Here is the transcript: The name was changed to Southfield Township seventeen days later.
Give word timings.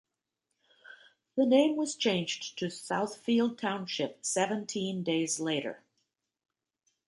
The 1.35 1.45
name 1.45 1.75
was 1.75 1.93
changed 1.95 2.57
to 2.57 2.69
Southfield 2.71 3.59
Township 3.59 4.25
seventeen 4.25 5.03
days 5.03 5.39
later. 5.39 5.83